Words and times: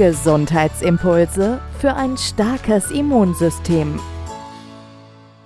Gesundheitsimpulse 0.00 1.60
für 1.78 1.92
ein 1.92 2.16
starkes 2.16 2.90
Immunsystem. 2.90 4.00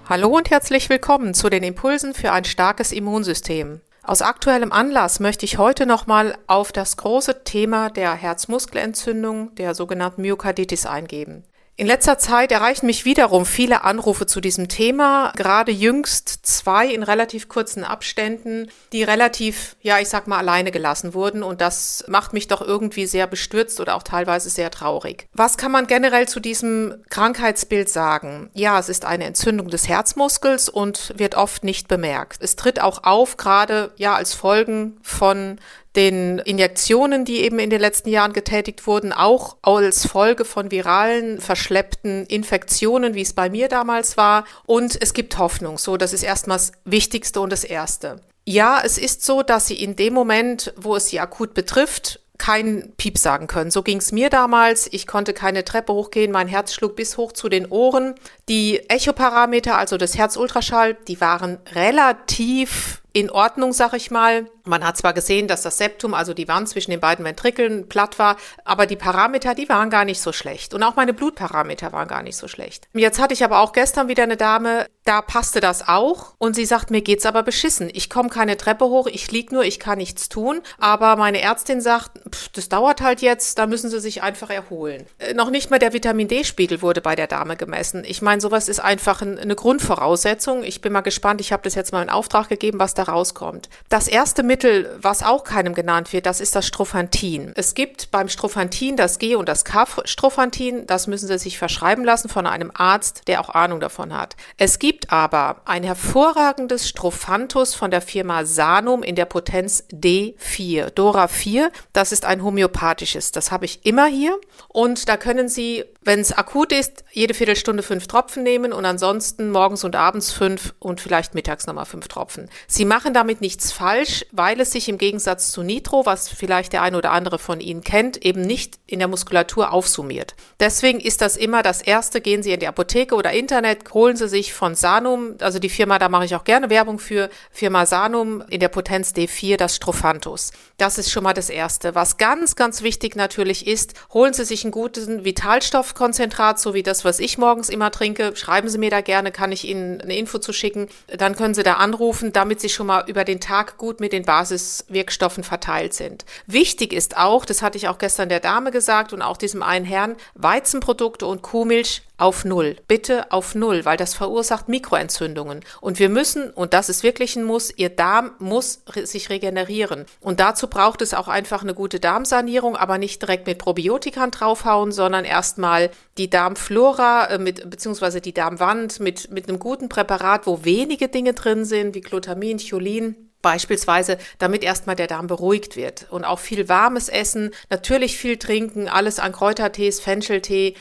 Hallo 0.08 0.28
und 0.28 0.48
herzlich 0.48 0.88
willkommen 0.88 1.34
zu 1.34 1.50
den 1.50 1.64
Impulsen 1.64 2.14
für 2.14 2.30
ein 2.30 2.44
starkes 2.44 2.92
Immunsystem. 2.92 3.80
Aus 4.05 4.22
aktuellem 4.22 4.70
Anlass 4.70 5.19
möchte 5.19 5.44
ich 5.44 5.58
heute 5.58 5.86
nochmal 5.86 6.38
auf 6.46 6.70
das 6.70 6.96
große 6.96 7.42
Thema 7.42 7.91
der 7.91 8.14
Herzmuskelentzündung, 8.14 9.56
der 9.56 9.74
sogenannten 9.74 10.22
Myokarditis 10.22 10.86
eingehen. 10.86 11.42
In 11.77 11.89
letzter 11.89 12.19
Zeit 12.19 12.53
erreichen 12.53 12.86
mich 12.86 13.05
wiederum 13.05 13.44
viele 13.44 13.83
Anrufe 13.83 14.27
zu 14.27 14.41
diesem 14.41 14.69
Thema, 14.69 15.33
gerade 15.34 15.72
jüngst 15.72 16.28
zwei 16.47 16.86
in 16.86 17.03
relativ 17.03 17.48
kurzen 17.48 17.83
Abständen, 17.83 18.69
die 18.92 19.03
relativ, 19.03 19.75
ja, 19.83 19.98
ich 19.98 20.08
sag 20.08 20.28
mal, 20.28 20.39
alleine 20.39 20.70
gelassen 20.70 21.14
wurden 21.14 21.42
und 21.42 21.61
das 21.61 22.05
macht 22.06 22.33
mich 22.33 22.47
doch 22.47 22.62
irgendwie 22.62 23.06
sehr 23.06 23.27
bestürzt 23.27 23.80
oder 23.80 23.97
auch 23.97 24.05
teilweise 24.05 24.50
sehr 24.50 24.70
traurig. 24.70 25.27
Was 25.33 25.56
kann 25.56 25.72
man 25.72 25.89
generell 25.89 26.28
zu 26.28 26.39
diesem 26.39 27.02
Krankheitsbild 27.11 27.89
sagen? 27.89 28.50
Ja, 28.55 28.78
es 28.78 28.89
ist 28.89 29.05
eine 29.05 29.25
Entzündung 29.25 29.69
des 29.69 29.89
Herzmuskels 29.89 30.69
und 30.69 31.12
wird 31.17 31.34
oft 31.34 31.64
nicht 31.64 31.89
bemerkt. 31.89 32.36
Es 32.41 32.55
tritt 32.55 32.80
auch 32.80 33.02
auf, 33.02 33.36
gerade 33.36 33.91
ja 33.97 34.14
als 34.14 34.33
Folgen 34.33 34.98
von 35.02 35.58
den 35.97 36.39
Injektionen, 36.41 37.25
die 37.25 37.42
eben 37.42 37.59
in 37.59 37.70
den 37.70 37.81
letzten 37.81 38.09
Jahren 38.09 38.33
getätigt 38.33 38.87
wurden, 38.87 39.12
auch 39.12 39.56
als 39.62 40.06
Folge 40.06 40.45
von 40.45 40.70
viralen, 40.70 41.41
verschleppten 41.41 42.27
Infektionen, 42.27 43.14
wie 43.14 43.23
es 43.23 43.33
bei 43.33 43.48
mir 43.48 43.69
damals 43.69 44.17
war. 44.17 44.45
Und 44.67 45.01
es 45.01 45.14
gibt 45.14 45.39
Hoffnung. 45.39 45.78
So, 45.78 45.97
das 45.97 46.12
ist 46.12 46.23
erstmal 46.23 46.59
das 46.59 46.73
Wichtigste 46.84 47.41
und 47.41 47.51
das 47.51 47.64
Erste. 47.64 48.20
Ja, 48.47 48.81
es 48.84 48.98
ist 48.98 49.25
so, 49.25 49.42
dass 49.42 49.67
sie 49.67 49.81
in 49.81 49.97
dem 49.97 50.12
Moment, 50.12 50.75
wo 50.77 50.97
es 50.97 51.06
sie 51.09 51.20
akut 51.20 51.55
betrifft, 51.55 52.20
kein 52.36 52.92
Piep 52.97 53.17
sagen 53.17 53.47
können. 53.47 53.70
So 53.70 53.83
ging 53.83 53.98
es 53.98 54.12
mir 54.12 54.29
damals. 54.29 54.89
Ich 54.92 55.06
konnte 55.06 55.33
keine 55.33 55.64
Treppe 55.64 55.92
hochgehen. 55.92 56.33
Mein 56.33 56.48
Herz 56.48 56.75
schlug 56.75 56.97
bis 56.97 57.17
hoch 57.17 57.33
zu 57.33 57.48
den 57.48 57.67
Ohren. 57.70 58.17
Die 58.48 58.91
Echoparameter, 58.91 59.79
also 59.79 59.97
das 59.97 60.19
Herzultraschall, 60.19 60.95
die 61.06 61.20
waren 61.20 61.58
relativ 61.75 63.03
in 63.15 63.31
Ordnung, 63.31 63.73
sag 63.73 63.95
ich 63.95 64.11
mal. 64.11 64.51
Man 64.64 64.85
hat 64.85 64.97
zwar 64.97 65.13
gesehen, 65.13 65.47
dass 65.47 65.63
das 65.63 65.79
Septum, 65.79 66.14
also 66.14 66.35
die 66.35 66.48
Wand 66.48 66.69
zwischen 66.69 66.91
den 66.91 66.98
beiden 66.98 67.25
Ventrikeln, 67.25 67.89
platt 67.89 68.19
war, 68.19 68.36
aber 68.64 68.86
die 68.86 68.97
Parameter, 68.97 69.55
die 69.55 69.69
waren 69.69 69.89
gar 69.89 70.05
nicht 70.05 70.20
so 70.20 70.33
schlecht. 70.33 70.75
Und 70.75 70.83
auch 70.83 70.97
meine 70.97 71.14
Blutparameter 71.14 71.92
waren 71.92 72.08
gar 72.08 72.23
nicht 72.23 72.36
so 72.36 72.48
schlecht. 72.48 72.89
Jetzt 72.92 73.20
hatte 73.20 73.33
ich 73.35 73.45
aber 73.45 73.61
auch 73.61 73.73
gestern 73.73 74.08
wieder 74.08 74.24
eine 74.24 74.36
Dame, 74.36 74.86
da 75.05 75.23
passte 75.23 75.61
das 75.61 75.86
auch. 75.86 76.35
Und 76.39 76.57
sie 76.57 76.64
sagt, 76.64 76.91
mir 76.91 77.03
geht's 77.03 77.27
aber 77.27 77.45
beschissen. 77.45 77.89
Ich 77.92 78.11
komme 78.11 78.30
keine 78.30 78.57
Treppe 78.57 78.86
hoch, 78.86 79.07
ich 79.07 79.30
lieg 79.30 79.53
nur, 79.53 79.63
ich 79.63 79.79
kann 79.79 79.98
nichts 79.98 80.29
tun. 80.29 80.61
Aber 80.79 81.14
meine 81.14 81.41
Ärztin 81.41 81.80
sagt, 81.80 82.19
pff, 82.35 82.48
das 82.48 82.69
dauert 82.69 83.01
halt 83.01 83.20
jetzt, 83.20 83.58
da 83.58 83.67
müssen 83.67 83.91
sie 83.91 84.01
sich 84.01 84.23
einfach 84.23 84.51
erholen. 84.51 85.07
Äh, 85.19 85.35
noch 85.35 85.51
nicht 85.51 85.70
mal 85.70 85.79
der 85.79 85.92
Vitamin 85.92 86.27
D-Spiegel 86.27 86.83
wurde 86.83 87.01
bei 87.01 87.14
der 87.14 87.29
Dame 87.29 87.57
gemessen. 87.57 88.03
Ich 88.05 88.23
meine, 88.23 88.41
sowas 88.41 88.69
ist 88.69 88.80
einfach 88.80 89.23
ein, 89.23 89.39
eine 89.39 89.55
Grundvoraussetzung. 89.55 90.64
Ich 90.64 90.80
bin 90.80 90.92
mal 90.92 91.03
gespannt, 91.03 91.41
ich 91.41 91.53
habe 91.53 91.63
das 91.63 91.77
jetzt 91.77 91.92
mal 91.92 92.03
in 92.03 92.11
Auftrag 92.11 92.48
gegeben, 92.48 92.80
was 92.80 92.95
da 92.95 93.04
rauskommt. 93.05 93.69
Das 93.89 94.09
erste 94.09 94.42
Mittel, 94.42 94.97
was 95.01 95.23
auch 95.23 95.45
keinem 95.45 95.75
genannt 95.75 96.13
wird, 96.13 96.27
das 96.27 96.41
ist 96.41 96.57
das 96.57 96.67
Strophantin. 96.67 97.53
Es 97.55 97.75
gibt 97.75 98.11
beim 98.11 98.29
Strophantin 98.29 98.97
das 98.97 99.19
G- 99.19 99.37
und 99.37 99.48
das 99.48 99.65
K-Strophantin. 99.65 100.87
Das 100.87 101.07
müssen 101.07 101.29
Sie 101.29 101.39
sich 101.39 101.59
verschreiben 101.59 102.05
lassen 102.05 102.29
von 102.29 102.47
einem 102.47 102.70
Arzt, 102.75 103.29
der 103.29 103.41
auch 103.41 103.51
Ahnung 103.51 103.81
davon 103.81 104.17
hat. 104.17 104.37
Es 104.57 104.79
gibt 104.79 105.13
aber 105.13 105.63
ein 105.65 105.83
hervorragendes 105.83 106.89
Strophantus 106.89 107.75
von 107.75 107.91
der 107.91 108.01
Firma 108.01 108.45
Sanum 108.45 109.03
in 109.03 109.15
der 109.15 109.27
Potenz 109.27 109.85
D4, 109.92 110.91
Dora 110.91 111.29
4. 111.29 111.71
Das 111.92 112.13
ist 112.13 112.25
ein 112.25 112.42
homöopathisches. 112.42 113.33
Das 113.33 113.51
habe 113.51 113.65
ich 113.65 113.85
immer 113.86 114.07
hier. 114.07 114.39
Und 114.69 115.09
da 115.09 115.17
können 115.17 115.48
Sie, 115.48 115.85
wenn 116.03 116.21
es 116.21 116.33
akut 116.33 116.73
ist, 116.73 117.05
jede 117.13 117.35
Viertelstunde 117.35 117.83
fünf 117.83 118.07
Tropfen 118.07 118.42
nehmen 118.42 118.73
und 118.73 118.85
ansonsten 118.85 119.51
morgens 119.51 119.85
und 119.85 119.97
abends 119.97 120.33
fünf 120.33 120.75
und 120.79 121.01
vielleicht 121.01 121.35
mittags 121.35 121.67
nochmal 121.67 121.86
fünf 121.86 122.09
Tropfen. 122.09 122.48
Sie 122.67 122.85
machen 122.94 123.12
damit 123.12 123.40
nichts 123.40 123.72
falsch, 123.72 124.24
weil 124.30 124.60
es 124.60 124.70
sich 124.70 124.88
im 124.88 124.98
Gegensatz 124.98 125.50
zu 125.50 125.64
Nitro, 125.64 126.06
was 126.06 126.28
vielleicht 126.28 126.72
der 126.72 126.82
ein 126.82 126.94
oder 126.94 127.10
andere 127.10 127.40
von 127.40 127.58
Ihnen 127.58 127.82
kennt, 127.82 128.25
eben 128.25 128.43
nicht 128.43 128.78
in 128.87 129.00
der 129.00 129.08
Muskulatur 129.08 129.72
aufsummiert. 129.72 130.37
Deswegen 130.60 131.00
ist 131.00 131.20
das 131.20 131.37
immer 131.37 131.64
das 131.64 131.82
Erste, 131.82 132.20
gehen 132.20 132.44
Sie 132.44 132.52
in 132.52 132.60
die 132.60 132.69
Apotheke 132.69 133.16
oder 133.16 133.32
Internet, 133.32 133.93
holen 133.93 134.16
Sie 134.16 134.28
sich 134.28 134.52
von 134.52 134.76
Sanum, 134.76 135.34
also 135.40 135.58
die 135.58 135.70
Firma, 135.70 135.99
da 135.99 136.08
mache 136.08 136.26
ich 136.26 136.37
auch 136.37 136.44
gerne 136.44 136.70
Werbung 136.70 137.00
für, 137.00 137.31
Firma 137.50 137.84
Sanum 137.84 138.44
in 138.49 138.60
der 138.60 138.69
Potenz 138.69 139.11
D4, 139.11 139.56
das 139.56 139.75
Strophanthus. 139.75 140.52
Das 140.76 140.96
ist 140.96 141.11
schon 141.11 141.25
mal 141.25 141.34
das 141.34 141.50
Erste. 141.50 141.96
Was 141.96 142.16
ganz, 142.16 142.55
ganz 142.55 142.82
wichtig 142.82 143.16
natürlich 143.16 143.66
ist, 143.66 143.94
holen 144.12 144.34
Sie 144.34 144.44
sich 144.44 144.62
einen 144.62 144.70
guten 144.70 145.25
Vitalstoffkonzentrat, 145.25 146.61
so 146.61 146.75
wie 146.75 146.84
das, 146.84 147.05
was 147.05 147.19
ich 147.19 147.38
morgens 147.38 147.70
immer 147.70 147.90
trinke. 147.90 148.37
Schreiben 148.37 148.69
Sie 148.69 148.78
mir 148.78 148.90
da 148.90 149.00
gerne, 149.00 149.32
kann 149.32 149.50
ich 149.50 149.66
Ihnen 149.66 150.00
eine 150.00 150.16
Info 150.16 150.38
zu 150.38 150.52
schicken. 150.52 150.87
Dann 151.08 151.34
können 151.34 151.55
Sie 151.55 151.64
da 151.64 151.75
anrufen, 151.75 152.32
damit 152.32 152.61
Sie 152.61 152.69
schon 152.69 152.83
schon 152.84 152.88
mal 152.88 153.05
über 153.08 153.25
den 153.25 153.40
Tag 153.40 153.78
gut 153.78 154.00
mit 154.00 154.12
den 154.12 154.25
Basiswirkstoffen 154.25 155.43
verteilt 155.43 155.94
sind. 155.94 156.26
Wichtig 156.46 156.93
ist 156.93 157.17
auch, 157.17 157.46
das 157.46 157.62
hatte 157.62 157.78
ich 157.78 157.88
auch 157.88 157.96
gestern 157.96 158.28
der 158.28 158.40
Dame 158.40 158.70
gesagt 158.70 159.14
und 159.14 159.22
auch 159.22 159.38
diesem 159.38 159.62
einen 159.62 159.87
Herrn, 159.87 160.17
Weizenprodukte 160.34 161.26
und 161.26 161.40
Kuhmilch 161.40 162.02
auf 162.17 162.44
Null. 162.44 162.76
Bitte 162.87 163.32
auf 163.32 163.55
Null, 163.55 163.85
weil 163.85 163.97
das 163.97 164.14
verursacht 164.14 164.69
Mikroentzündungen. 164.69 165.61
Und 165.81 165.99
wir 165.99 166.08
müssen, 166.08 166.50
und 166.50 166.73
das 166.73 166.88
ist 166.88 167.02
wirklich 167.02 167.37
ein 167.37 167.44
Muss, 167.44 167.73
Ihr 167.76 167.88
Darm 167.88 168.32
muss 168.38 168.82
sich 169.02 169.31
regenerieren. 169.31 170.06
Und 170.20 170.41
dazu 170.41 170.69
braucht 170.69 171.03
es 171.03 171.12
auch 171.12 171.29
einfach 171.29 171.62
eine 171.62 171.75
gute 171.75 171.99
Darmsanierung, 171.99 172.76
aber 172.76 172.99
nicht 172.99 173.20
direkt 173.20 173.47
mit 173.47 173.58
Probiotikern 173.58 174.31
draufhauen, 174.31 174.93
sondern 174.93 175.25
erstmal 175.25 175.91
die 176.17 176.31
Darmflora, 176.31 177.26
äh, 177.26 177.38
mit, 177.38 177.69
beziehungsweise 177.69 178.20
die 178.20 178.35
Darmwand 178.35 179.00
mit, 179.00 179.31
mit 179.31 179.49
einem 179.49 179.58
guten 179.58 179.88
Präparat, 179.88 180.47
wo 180.47 180.64
wenige 180.64 181.08
Dinge 181.08 181.32
drin 181.35 181.64
sind, 181.64 181.94
wie 181.94 182.00
Glutamin, 182.00 182.58
Cholin, 182.58 183.24
Beispielsweise, 183.44 184.16
damit 184.38 184.64
erstmal 184.64 184.96
der 184.96 185.06
Darm 185.06 185.26
beruhigt 185.26 185.76
wird. 185.76 186.06
Und 186.10 186.25
auch 186.25 186.38
viel 186.38 186.66
warmes 186.70 187.10
Essen, 187.10 187.50
natürlich 187.69 188.16
viel 188.16 188.38
trinken, 188.38 188.88
alles 188.88 189.19
an 189.19 189.32
Kräutertees, 189.32 190.00
Fencheltee, 190.00 190.76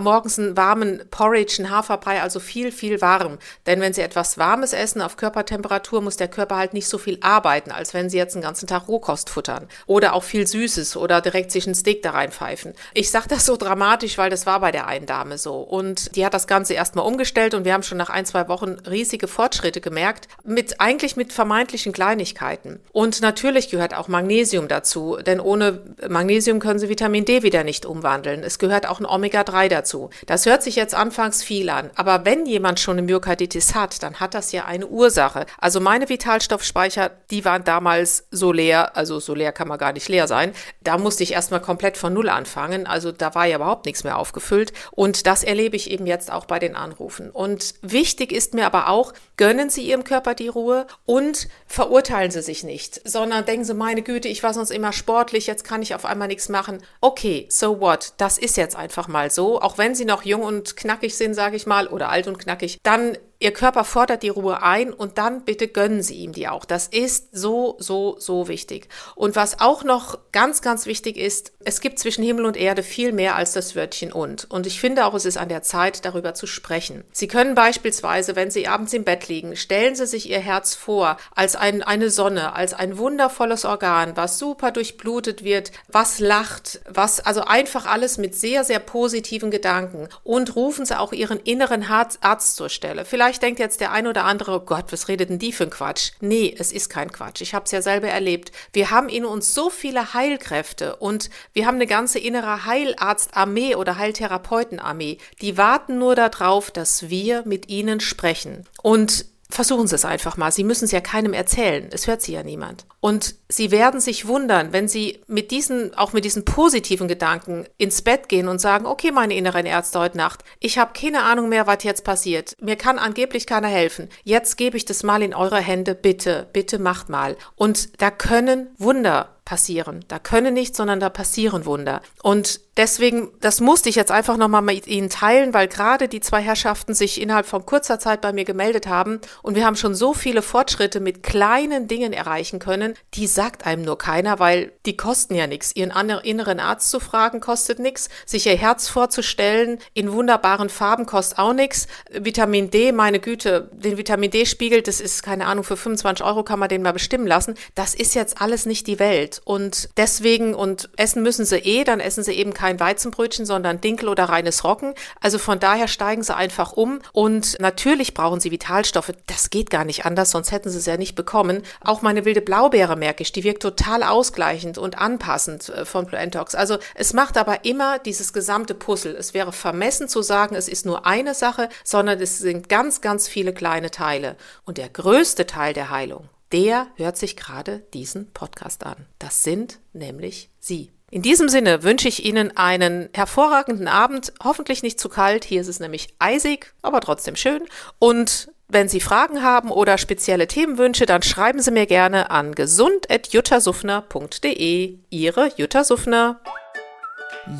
morgens 0.00 0.38
einen 0.38 0.56
warmen 0.56 1.02
Porridge, 1.10 1.56
einen 1.58 1.70
Haferbrei, 1.70 2.22
also 2.22 2.38
viel, 2.38 2.70
viel 2.70 3.00
warm. 3.00 3.38
Denn 3.66 3.80
wenn 3.80 3.92
Sie 3.92 4.00
etwas 4.00 4.38
Warmes 4.38 4.72
essen 4.72 5.02
auf 5.02 5.16
Körpertemperatur, 5.16 6.02
muss 6.02 6.16
der 6.16 6.28
Körper 6.28 6.56
halt 6.56 6.72
nicht 6.72 6.86
so 6.86 6.98
viel 6.98 7.18
arbeiten, 7.20 7.72
als 7.72 7.94
wenn 7.94 8.08
Sie 8.08 8.16
jetzt 8.16 8.36
den 8.36 8.42
ganzen 8.42 8.68
Tag 8.68 8.86
Rohkost 8.86 9.28
futtern. 9.28 9.66
Oder 9.86 10.12
auch 10.12 10.22
viel 10.22 10.46
Süßes 10.46 10.96
oder 10.96 11.20
direkt 11.20 11.50
sich 11.50 11.66
einen 11.66 11.74
Steak 11.74 12.02
da 12.02 12.12
reinpfeifen. 12.12 12.74
Ich 12.92 13.10
sage 13.10 13.26
das 13.28 13.44
so 13.44 13.56
dramatisch, 13.56 14.18
weil 14.18 14.30
das 14.30 14.46
war 14.46 14.60
bei 14.60 14.70
der 14.70 14.86
einen 14.86 15.06
Dame 15.06 15.36
so. 15.36 15.56
Und 15.56 16.14
die 16.14 16.24
hat 16.24 16.32
das 16.32 16.46
Ganze 16.46 16.74
erstmal 16.74 17.06
umgestellt 17.06 17.54
und 17.54 17.64
wir 17.64 17.72
haben 17.72 17.82
schon 17.82 17.98
nach 17.98 18.10
ein, 18.10 18.24
zwei 18.24 18.46
Wochen 18.46 18.76
riesige 18.88 19.26
Fortschritte 19.26 19.80
gemerkt. 19.80 20.28
Mit, 20.44 20.80
eigentlich 20.80 21.16
mit 21.16 21.32
vermeintlichen 21.32 21.92
Kleinigkeiten. 22.04 22.80
Und 22.92 23.22
natürlich 23.22 23.70
gehört 23.70 23.94
auch 23.94 24.08
Magnesium 24.08 24.68
dazu, 24.68 25.16
denn 25.24 25.40
ohne 25.40 25.80
Magnesium 26.06 26.58
können 26.58 26.78
Sie 26.78 26.90
Vitamin 26.90 27.24
D 27.24 27.42
wieder 27.42 27.64
nicht 27.64 27.86
umwandeln. 27.86 28.42
Es 28.42 28.58
gehört 28.58 28.86
auch 28.86 29.00
ein 29.00 29.06
Omega-3 29.06 29.68
dazu. 29.68 30.10
Das 30.26 30.44
hört 30.44 30.62
sich 30.62 30.76
jetzt 30.76 30.94
anfangs 30.94 31.42
viel 31.42 31.70
an, 31.70 31.88
aber 31.94 32.26
wenn 32.26 32.44
jemand 32.44 32.78
schon 32.78 32.98
eine 32.98 33.06
Myokarditis 33.06 33.74
hat, 33.74 34.02
dann 34.02 34.20
hat 34.20 34.34
das 34.34 34.52
ja 34.52 34.66
eine 34.66 34.86
Ursache. 34.86 35.46
Also 35.58 35.80
meine 35.80 36.10
Vitalstoffspeicher, 36.10 37.10
die 37.30 37.46
waren 37.46 37.64
damals 37.64 38.26
so 38.30 38.52
leer, 38.52 38.98
also 38.98 39.18
so 39.18 39.34
leer 39.34 39.52
kann 39.52 39.68
man 39.68 39.78
gar 39.78 39.94
nicht 39.94 40.08
leer 40.10 40.28
sein. 40.28 40.52
Da 40.82 40.98
musste 40.98 41.22
ich 41.22 41.32
erstmal 41.32 41.60
komplett 41.62 41.96
von 41.96 42.12
Null 42.12 42.28
anfangen, 42.28 42.86
also 42.86 43.12
da 43.12 43.34
war 43.34 43.46
ja 43.46 43.56
überhaupt 43.56 43.86
nichts 43.86 44.04
mehr 44.04 44.18
aufgefüllt 44.18 44.74
und 44.90 45.26
das 45.26 45.42
erlebe 45.42 45.76
ich 45.76 45.90
eben 45.90 46.06
jetzt 46.06 46.30
auch 46.30 46.44
bei 46.44 46.58
den 46.58 46.76
Anrufen. 46.76 47.30
Und 47.30 47.76
wichtig 47.80 48.30
ist 48.30 48.52
mir 48.52 48.66
aber 48.66 48.88
auch, 48.88 49.14
gönnen 49.38 49.70
Sie 49.70 49.88
Ihrem 49.88 50.04
Körper 50.04 50.34
die 50.34 50.48
Ruhe 50.48 50.86
und 51.06 51.48
verurteilen 51.94 52.32
Sie 52.32 52.42
sich 52.42 52.64
nicht, 52.64 53.00
sondern 53.08 53.44
denken 53.44 53.64
Sie, 53.64 53.72
meine 53.72 54.02
Güte, 54.02 54.26
ich 54.26 54.42
war 54.42 54.52
sonst 54.52 54.72
immer 54.72 54.92
sportlich, 54.92 55.46
jetzt 55.46 55.62
kann 55.62 55.80
ich 55.80 55.94
auf 55.94 56.04
einmal 56.04 56.26
nichts 56.26 56.48
machen. 56.48 56.82
Okay, 57.00 57.46
so 57.48 57.78
what? 57.78 58.14
Das 58.16 58.36
ist 58.36 58.56
jetzt 58.56 58.74
einfach 58.74 59.06
mal 59.06 59.30
so. 59.30 59.60
Auch 59.60 59.78
wenn 59.78 59.94
Sie 59.94 60.04
noch 60.04 60.24
jung 60.24 60.42
und 60.42 60.76
knackig 60.76 61.16
sind, 61.16 61.34
sage 61.34 61.54
ich 61.54 61.66
mal, 61.66 61.86
oder 61.86 62.08
alt 62.08 62.26
und 62.26 62.40
knackig, 62.40 62.80
dann 62.82 63.16
Ihr 63.44 63.52
Körper 63.52 63.84
fordert 63.84 64.22
die 64.22 64.30
Ruhe 64.30 64.62
ein 64.62 64.90
und 64.90 65.18
dann 65.18 65.44
bitte 65.44 65.68
gönnen 65.68 66.02
Sie 66.02 66.14
ihm 66.14 66.32
die 66.32 66.48
auch. 66.48 66.64
Das 66.64 66.86
ist 66.86 67.28
so, 67.32 67.76
so, 67.78 68.16
so 68.18 68.48
wichtig. 68.48 68.88
Und 69.16 69.36
was 69.36 69.60
auch 69.60 69.84
noch 69.84 70.18
ganz, 70.32 70.62
ganz 70.62 70.86
wichtig 70.86 71.18
ist, 71.18 71.52
es 71.62 71.82
gibt 71.82 71.98
zwischen 71.98 72.24
Himmel 72.24 72.46
und 72.46 72.56
Erde 72.56 72.82
viel 72.82 73.12
mehr 73.12 73.36
als 73.36 73.52
das 73.52 73.76
Wörtchen 73.76 74.12
und. 74.12 74.50
Und 74.50 74.66
ich 74.66 74.80
finde 74.80 75.04
auch, 75.04 75.12
es 75.12 75.26
ist 75.26 75.36
an 75.36 75.50
der 75.50 75.62
Zeit, 75.62 76.06
darüber 76.06 76.32
zu 76.32 76.46
sprechen. 76.46 77.04
Sie 77.12 77.28
können 77.28 77.54
beispielsweise, 77.54 78.34
wenn 78.34 78.50
Sie 78.50 78.66
abends 78.66 78.94
im 78.94 79.04
Bett 79.04 79.28
liegen, 79.28 79.56
stellen 79.56 79.94
Sie 79.94 80.06
sich 80.06 80.30
Ihr 80.30 80.40
Herz 80.40 80.74
vor 80.74 81.18
als 81.34 81.54
ein, 81.54 81.82
eine 81.82 82.08
Sonne, 82.08 82.54
als 82.54 82.72
ein 82.72 82.96
wundervolles 82.96 83.66
Organ, 83.66 84.16
was 84.16 84.38
super 84.38 84.70
durchblutet 84.70 85.44
wird, 85.44 85.70
was 85.88 86.18
lacht, 86.18 86.80
was 86.88 87.20
also 87.20 87.42
einfach 87.42 87.84
alles 87.84 88.16
mit 88.16 88.34
sehr, 88.34 88.64
sehr 88.64 88.78
positiven 88.78 89.50
Gedanken. 89.50 90.08
Und 90.22 90.56
rufen 90.56 90.86
Sie 90.86 90.98
auch 90.98 91.12
Ihren 91.12 91.40
inneren 91.40 91.84
Arzt 91.84 92.56
zur 92.56 92.70
Stelle. 92.70 93.04
Vielleicht 93.04 93.33
Vielleicht 93.34 93.42
denkt 93.42 93.58
jetzt 93.58 93.80
der 93.80 93.90
ein 93.90 94.06
oder 94.06 94.26
andere, 94.26 94.52
oh 94.52 94.60
Gott, 94.60 94.92
was 94.92 95.08
redet 95.08 95.28
denn 95.28 95.40
die 95.40 95.52
für 95.52 95.64
ein 95.64 95.70
Quatsch? 95.70 96.12
Nee, 96.20 96.54
es 96.56 96.70
ist 96.70 96.88
kein 96.88 97.10
Quatsch. 97.10 97.40
Ich 97.40 97.52
habe 97.52 97.64
es 97.64 97.72
ja 97.72 97.82
selber 97.82 98.06
erlebt. 98.06 98.52
Wir 98.72 98.92
haben 98.92 99.08
in 99.08 99.24
uns 99.24 99.54
so 99.54 99.70
viele 99.70 100.14
Heilkräfte 100.14 100.94
und 100.94 101.30
wir 101.52 101.66
haben 101.66 101.74
eine 101.74 101.88
ganze 101.88 102.20
innere 102.20 102.64
Heilarztarmee 102.64 103.74
oder 103.74 103.98
Heiltherapeutenarmee. 103.98 105.18
Die 105.40 105.58
warten 105.58 105.98
nur 105.98 106.14
darauf, 106.14 106.70
dass 106.70 107.10
wir 107.10 107.42
mit 107.44 107.68
ihnen 107.68 107.98
sprechen. 107.98 108.68
Und 108.84 109.26
Versuchen 109.50 109.86
Sie 109.86 109.94
es 109.94 110.04
einfach 110.04 110.36
mal. 110.36 110.50
Sie 110.50 110.64
müssen 110.64 110.86
es 110.86 110.90
ja 110.90 111.00
keinem 111.00 111.32
erzählen. 111.32 111.88
Es 111.92 112.06
hört 112.06 112.22
Sie 112.22 112.32
ja 112.32 112.42
niemand. 112.42 112.86
Und 113.00 113.36
Sie 113.48 113.70
werden 113.70 114.00
sich 114.00 114.26
wundern, 114.26 114.72
wenn 114.72 114.88
Sie 114.88 115.20
mit 115.26 115.50
diesen, 115.50 115.94
auch 115.94 116.12
mit 116.12 116.24
diesen 116.24 116.44
positiven 116.44 117.08
Gedanken 117.08 117.66
ins 117.76 118.02
Bett 118.02 118.28
gehen 118.28 118.48
und 118.48 118.60
sagen, 118.60 118.86
okay, 118.86 119.12
meine 119.12 119.34
inneren 119.34 119.66
Ärzte 119.66 120.00
heute 120.00 120.16
Nacht, 120.16 120.42
ich 120.60 120.78
habe 120.78 120.92
keine 120.98 121.22
Ahnung 121.22 121.48
mehr, 121.48 121.66
was 121.66 121.84
jetzt 121.84 122.04
passiert. 122.04 122.56
Mir 122.60 122.76
kann 122.76 122.98
angeblich 122.98 123.46
keiner 123.46 123.68
helfen. 123.68 124.08
Jetzt 124.24 124.56
gebe 124.56 124.76
ich 124.76 124.86
das 124.86 125.02
mal 125.02 125.22
in 125.22 125.34
eure 125.34 125.60
Hände. 125.60 125.94
Bitte, 125.94 126.48
bitte 126.52 126.78
macht 126.78 127.08
mal. 127.08 127.36
Und 127.54 128.00
da 128.00 128.10
können 128.10 128.68
Wunder 128.78 129.33
passieren. 129.44 130.04
Da 130.08 130.18
können 130.18 130.54
nichts, 130.54 130.76
sondern 130.78 131.00
da 131.00 131.10
passieren 131.10 131.66
Wunder. 131.66 132.00
Und 132.22 132.60
deswegen, 132.76 133.30
das 133.40 133.60
musste 133.60 133.88
ich 133.88 133.94
jetzt 133.94 134.10
einfach 134.10 134.36
nochmal 134.36 134.62
mit 134.62 134.86
Ihnen 134.86 135.10
teilen, 135.10 135.52
weil 135.52 135.68
gerade 135.68 136.08
die 136.08 136.20
zwei 136.20 136.40
Herrschaften 136.40 136.94
sich 136.94 137.20
innerhalb 137.20 137.46
von 137.46 137.66
kurzer 137.66 137.98
Zeit 137.98 138.20
bei 138.22 138.32
mir 138.32 138.44
gemeldet 138.44 138.86
haben 138.86 139.20
und 139.42 139.54
wir 139.54 139.66
haben 139.66 139.76
schon 139.76 139.94
so 139.94 140.14
viele 140.14 140.42
Fortschritte 140.42 141.00
mit 141.00 141.22
kleinen 141.22 141.88
Dingen 141.88 142.12
erreichen 142.12 142.58
können, 142.58 142.94
die 143.14 143.26
sagt 143.26 143.66
einem 143.66 143.82
nur 143.82 143.98
keiner, 143.98 144.38
weil 144.38 144.72
die 144.86 144.96
kosten 144.96 145.34
ja 145.34 145.46
nichts. 145.46 145.74
Ihren 145.74 145.92
inneren 146.24 146.60
Arzt 146.60 146.90
zu 146.90 147.00
fragen 147.00 147.40
kostet 147.40 147.78
nichts, 147.78 148.08
sich 148.26 148.46
ihr 148.46 148.56
Herz 148.56 148.88
vorzustellen 148.88 149.78
in 149.92 150.12
wunderbaren 150.12 150.70
Farben 150.70 151.06
kostet 151.06 151.38
auch 151.38 151.52
nichts. 151.52 151.86
Vitamin 152.10 152.70
D, 152.70 152.92
meine 152.92 153.20
Güte, 153.20 153.70
den 153.72 153.98
Vitamin 153.98 154.30
D-Spiegel, 154.30 154.82
das 154.82 155.00
ist 155.00 155.22
keine 155.22 155.46
Ahnung, 155.46 155.64
für 155.64 155.76
25 155.76 156.24
Euro 156.24 156.42
kann 156.42 156.58
man 156.58 156.68
den 156.68 156.82
mal 156.82 156.92
bestimmen 156.92 157.26
lassen. 157.26 157.54
Das 157.74 157.94
ist 157.94 158.14
jetzt 158.14 158.40
alles 158.40 158.66
nicht 158.66 158.86
die 158.86 158.98
Welt. 158.98 159.33
Und 159.44 159.88
deswegen, 159.96 160.54
und 160.54 160.90
essen 160.96 161.22
müssen 161.22 161.44
sie 161.44 161.58
eh, 161.58 161.84
dann 161.84 162.00
essen 162.00 162.24
sie 162.24 162.32
eben 162.32 162.54
kein 162.54 162.80
Weizenbrötchen, 162.80 163.46
sondern 163.46 163.80
Dinkel 163.80 164.08
oder 164.08 164.24
reines 164.24 164.64
Rocken. 164.64 164.94
Also 165.20 165.38
von 165.38 165.60
daher 165.60 165.88
steigen 165.88 166.22
sie 166.22 166.34
einfach 166.34 166.72
um. 166.72 167.00
Und 167.12 167.58
natürlich 167.60 168.14
brauchen 168.14 168.40
sie 168.40 168.50
Vitalstoffe. 168.50 169.12
Das 169.26 169.50
geht 169.50 169.70
gar 169.70 169.84
nicht 169.84 170.04
anders, 170.06 170.30
sonst 170.30 170.52
hätten 170.52 170.70
sie 170.70 170.78
es 170.78 170.86
ja 170.86 170.96
nicht 170.96 171.14
bekommen. 171.14 171.62
Auch 171.82 172.02
meine 172.02 172.24
wilde 172.24 172.40
Blaubeere 172.40 172.96
merke 172.96 173.22
ich, 173.22 173.32
die 173.32 173.44
wirkt 173.44 173.62
total 173.62 174.02
ausgleichend 174.02 174.78
und 174.78 174.98
anpassend 174.98 175.68
äh, 175.68 175.84
von 175.84 176.06
Plantox. 176.06 176.54
Also 176.54 176.78
es 176.94 177.12
macht 177.12 177.36
aber 177.36 177.64
immer 177.64 177.98
dieses 177.98 178.32
gesamte 178.32 178.74
Puzzle. 178.74 179.16
Es 179.16 179.34
wäre 179.34 179.52
vermessen 179.52 180.08
zu 180.08 180.22
sagen, 180.22 180.54
es 180.54 180.68
ist 180.68 180.86
nur 180.86 181.06
eine 181.06 181.34
Sache, 181.34 181.68
sondern 181.84 182.20
es 182.20 182.38
sind 182.38 182.68
ganz, 182.68 183.00
ganz 183.00 183.28
viele 183.28 183.52
kleine 183.52 183.90
Teile. 183.90 184.36
Und 184.64 184.78
der 184.78 184.88
größte 184.88 185.46
Teil 185.46 185.74
der 185.74 185.90
Heilung, 185.90 186.28
der 186.54 186.86
hört 186.94 187.18
sich 187.18 187.36
gerade 187.36 187.80
diesen 187.94 188.32
Podcast 188.32 188.86
an. 188.86 189.06
Das 189.18 189.42
sind 189.42 189.80
nämlich 189.92 190.50
Sie. 190.60 190.92
In 191.10 191.20
diesem 191.20 191.48
Sinne 191.48 191.82
wünsche 191.82 192.06
ich 192.06 192.24
Ihnen 192.24 192.56
einen 192.56 193.08
hervorragenden 193.12 193.88
Abend, 193.88 194.32
hoffentlich 194.42 194.84
nicht 194.84 195.00
zu 195.00 195.08
kalt, 195.08 195.44
hier 195.44 195.62
ist 195.62 195.66
es 195.66 195.80
nämlich 195.80 196.14
eisig, 196.20 196.72
aber 196.80 197.00
trotzdem 197.00 197.34
schön. 197.34 197.64
Und 197.98 198.52
wenn 198.68 198.88
Sie 198.88 199.00
Fragen 199.00 199.42
haben 199.42 199.72
oder 199.72 199.98
spezielle 199.98 200.46
Themenwünsche, 200.46 201.06
dann 201.06 201.22
schreiben 201.22 201.60
Sie 201.60 201.72
mir 201.72 201.86
gerne 201.86 202.30
an 202.30 202.54
gesund.juttasufner.de. 202.54 204.98
Ihre 205.10 205.50
Jutta 205.56 205.82
Suffner. 205.82 206.40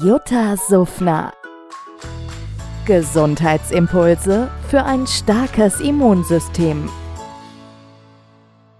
Jutta 0.04 0.56
Suffner. 0.56 1.32
Gesundheitsimpulse 2.86 4.52
für 4.70 4.84
ein 4.84 5.08
starkes 5.08 5.80
Immunsystem. 5.80 6.88